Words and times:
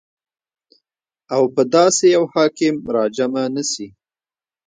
او 1.33 1.43
په 1.55 1.61
داسي 1.73 2.07
يو 2.15 2.23
حاكم 2.33 2.75
راجمع 2.95 3.43
نسي 3.55 3.87